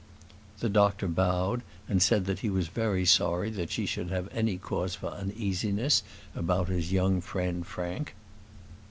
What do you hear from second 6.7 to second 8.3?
young friend Frank.